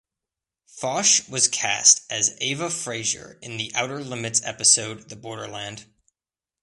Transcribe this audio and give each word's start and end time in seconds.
Foch 0.65 1.29
was 1.29 1.47
cast 1.47 2.11
as 2.11 2.35
Eva 2.41 2.71
Frazier 2.71 3.37
in 3.43 3.57
the 3.57 3.71
"Outer 3.75 4.03
Limits" 4.03 4.41
episode 4.43 5.09
"The 5.09 5.15
Borderland". 5.15 5.85